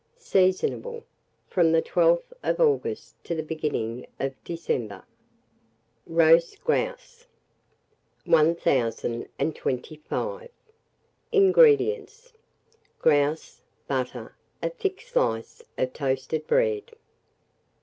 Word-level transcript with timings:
Seasonable 0.17 1.03
from 1.47 1.71
the 1.71 1.81
12th 1.83 2.33
of 2.41 2.59
August 2.59 3.23
to 3.23 3.35
the 3.35 3.43
beginning 3.43 4.07
of 4.19 4.33
December. 4.43 5.05
ROAST 6.07 6.59
GROUSE. 6.63 7.27
[Illustration: 8.25 8.47
ROAST 8.57 8.63
GROUSE.] 8.63 9.03
1025. 9.35 10.49
INGREDIENTS. 11.31 12.33
Grouse, 12.99 13.61
butter, 13.87 14.35
a 14.63 14.69
thick 14.71 15.01
slice 15.01 15.61
of 15.77 15.93
toasted 15.93 16.47
bread. 16.47 16.93